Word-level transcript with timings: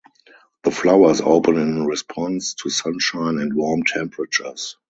The 0.63 0.71
flowers 0.71 1.21
open 1.23 1.57
in 1.59 1.85
response 1.85 2.55
to 2.55 2.71
sunshine 2.71 3.37
and 3.37 3.53
warm 3.53 3.83
temperatures. 3.83 4.75